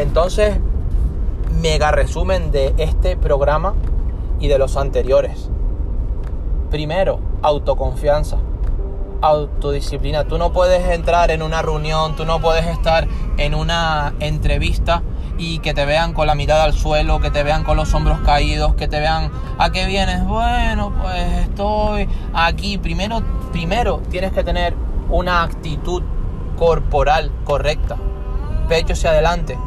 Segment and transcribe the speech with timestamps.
[0.00, 0.56] Entonces,
[1.60, 3.74] mega resumen de este programa
[4.38, 5.50] y de los anteriores.
[6.70, 8.38] Primero, autoconfianza,
[9.20, 10.24] autodisciplina.
[10.24, 15.02] Tú no puedes entrar en una reunión, tú no puedes estar en una entrevista
[15.36, 18.20] y que te vean con la mirada al suelo, que te vean con los hombros
[18.20, 20.24] caídos, que te vean a qué vienes.
[20.24, 22.78] Bueno, pues estoy aquí.
[22.78, 23.20] Primero,
[23.52, 24.74] primero tienes que tener
[25.10, 26.02] una actitud
[26.58, 27.96] corporal correcta.
[28.66, 29.58] Pecho hacia adelante,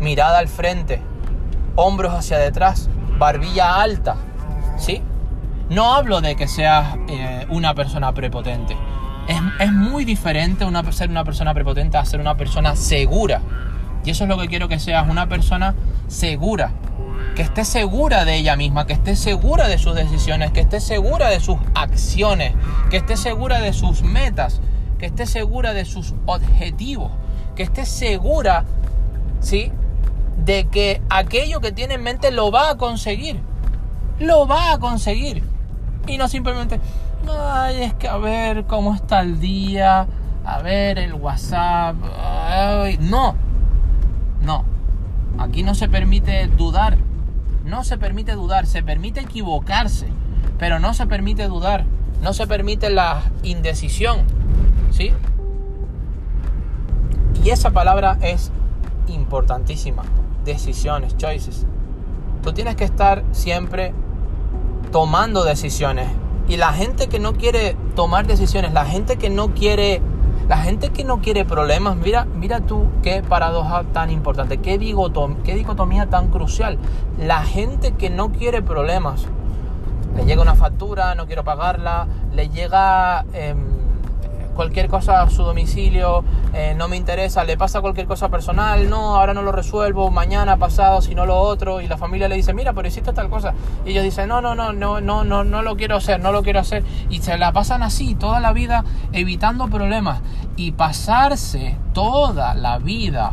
[0.00, 1.00] mirada al frente,
[1.76, 4.16] hombros hacia detrás, barbilla alta.
[4.78, 5.02] ¿Sí?
[5.68, 8.76] No hablo de que seas eh, una persona prepotente.
[9.60, 13.40] Es, muy diferente ser una persona prepotente a ser una persona segura.
[14.04, 15.76] Y eso es lo que quiero que seas, una persona
[16.08, 16.72] segura.
[17.36, 21.28] Que esté segura de ella misma, que esté segura de sus decisiones, que esté segura
[21.28, 22.54] de sus acciones,
[22.90, 24.60] que esté segura de sus metas,
[24.98, 27.12] que esté segura de sus objetivos,
[27.54, 28.64] que esté segura,
[29.38, 29.70] ¿sí?
[30.50, 33.40] De que aquello que tiene en mente lo va a conseguir.
[34.18, 35.44] Lo va a conseguir.
[36.08, 36.80] Y no simplemente,
[37.28, 40.08] ay, es que a ver cómo está el día,
[40.44, 41.94] a ver el WhatsApp.
[42.98, 43.36] no,
[44.42, 44.64] no.
[45.38, 46.98] Aquí no se permite dudar.
[47.64, 50.08] No se permite dudar, se permite equivocarse,
[50.58, 51.84] pero no se permite dudar.
[52.22, 54.24] No se permite la indecisión.
[54.90, 55.12] ¿Sí?
[57.44, 58.50] Y esa palabra es
[59.12, 60.02] importantísima.
[60.44, 61.66] Decisiones, choices.
[62.42, 63.92] Tú tienes que estar siempre
[64.92, 66.08] tomando decisiones.
[66.48, 70.00] Y la gente que no quiere tomar decisiones, la gente que no quiere,
[70.48, 74.78] la gente que no quiere problemas, mira, mira tú qué paradoja tan importante, qué,
[75.44, 76.78] qué dicotomía tan crucial.
[77.18, 79.26] La gente que no quiere problemas,
[80.16, 83.24] le llega una factura, no quiero pagarla, le llega...
[83.32, 83.80] Em,
[84.60, 86.22] cualquier cosa a su domicilio,
[86.52, 90.56] eh, no me interesa, le pasa cualquier cosa personal, no, ahora no lo resuelvo, mañana,
[90.56, 93.54] pasado, si no lo otro, y la familia le dice, mira, pero hiciste tal cosa,
[93.84, 96.42] y ellos dicen, no, no, no, no, no, no, no lo quiero hacer, no lo
[96.42, 100.20] quiero hacer, y se la pasan así toda la vida evitando problemas,
[100.56, 103.32] y pasarse toda la vida,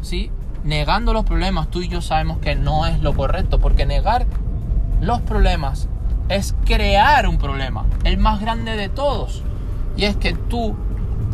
[0.00, 0.30] ¿sí?
[0.64, 4.26] Negando los problemas, tú y yo sabemos que no es lo correcto, porque negar
[5.00, 5.88] los problemas
[6.28, 9.42] es crear un problema, el más grande de todos.
[9.96, 10.76] Y es que tú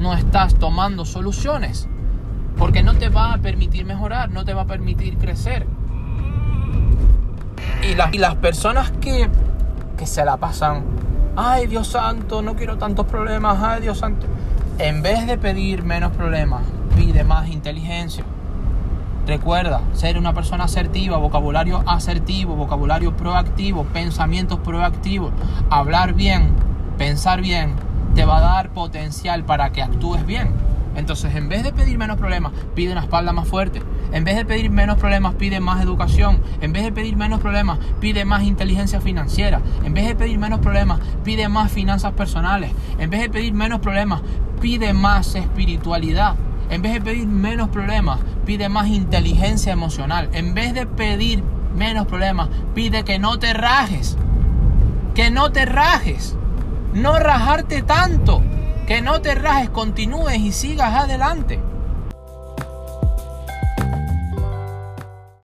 [0.04, 1.88] no estás tomando soluciones.
[2.58, 5.66] Porque no te va a permitir mejorar, no te va a permitir crecer.
[7.82, 9.28] Y, las, y las personas que,
[9.96, 10.84] que se la pasan,
[11.36, 14.26] ay Dios santo, no quiero tantos problemas, ay Dios santo.
[14.78, 16.62] En vez de pedir menos problemas,
[16.96, 18.24] pide más inteligencia.
[19.26, 25.32] Recuerda, ser una persona asertiva, vocabulario asertivo, vocabulario proactivo, pensamientos proactivos,
[25.70, 26.50] hablar bien,
[26.98, 27.74] pensar bien,
[28.14, 30.50] te va a dar potencial para que actúes bien.
[30.96, 33.82] Entonces, en vez de pedir menos problemas, pide una espalda más fuerte.
[34.12, 36.40] En vez de pedir menos problemas, pide más educación.
[36.60, 39.60] En vez de pedir menos problemas, pide más inteligencia financiera.
[39.84, 42.70] En vez de pedir menos problemas, pide más finanzas personales.
[42.98, 44.22] En vez de pedir menos problemas,
[44.60, 46.36] pide más espiritualidad.
[46.70, 50.28] En vez de pedir menos problemas, pide más inteligencia emocional.
[50.32, 51.42] En vez de pedir
[51.76, 54.16] menos problemas, pide que no te rajes.
[55.16, 56.36] Que no te rajes
[56.94, 58.42] no rajarte tanto,
[58.86, 61.58] que no te rajes, continúes y sigas adelante.